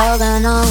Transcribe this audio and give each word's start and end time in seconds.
holding 0.00 0.46
on 0.46 0.64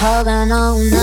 Holding 0.00 0.52
on 0.54 0.93